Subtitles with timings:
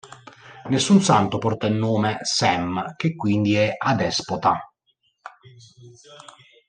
[0.69, 4.73] Nessun santo porta il nome Sam, che quindi è adespota.